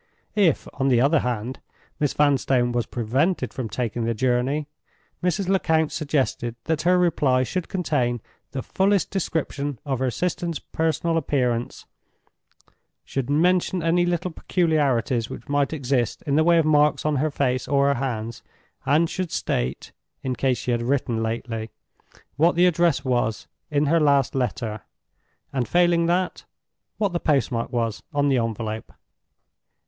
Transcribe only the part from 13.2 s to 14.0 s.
mention